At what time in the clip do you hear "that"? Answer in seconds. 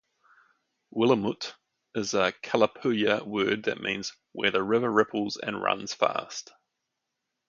3.65-3.81